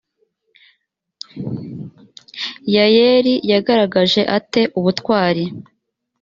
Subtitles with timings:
[2.75, 5.43] yayeli yagaragaje ate ubutwari